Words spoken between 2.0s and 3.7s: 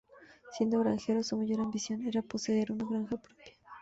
era poseer una granja propia.